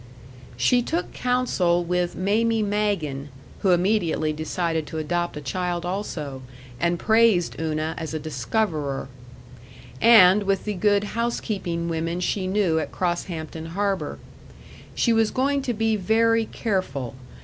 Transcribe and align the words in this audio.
She 0.57 0.81
took 0.81 1.13
counsel 1.13 1.83
with 1.85 2.15
Mamie 2.15 2.63
Magen 2.63 3.29
(who 3.59 3.69
immediately 3.69 4.33
decided 4.33 4.87
to 4.87 4.97
adopt 4.97 5.37
a 5.37 5.41
child 5.41 5.85
also, 5.85 6.41
and 6.79 6.97
praised 6.97 7.55
Una 7.61 7.93
as 7.99 8.11
a 8.15 8.19
discoverer) 8.19 9.09
and 10.01 10.41
with 10.41 10.63
the 10.65 10.73
good 10.73 11.03
housekeeping 11.03 11.87
women 11.87 12.19
she 12.19 12.47
knew 12.47 12.79
at 12.79 12.91
Crosshampton 12.91 13.67
Harbor. 13.73 14.17
She 14.95 15.13
was 15.13 15.29
going 15.29 15.61
to 15.61 15.73
be 15.75 15.95
very 15.97 16.45
careful. 16.47 17.13